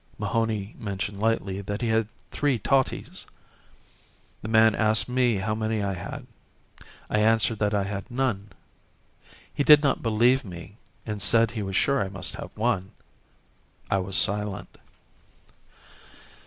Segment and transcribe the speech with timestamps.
[0.17, 3.27] Mahony mentioned lightly that he had three totties.
[4.41, 6.25] The man asked me how many had
[7.07, 7.17] I.
[7.19, 8.49] I answered that I had none.
[9.53, 12.89] He did not believe me and said he was sure I must have one.
[13.91, 14.75] I was silent.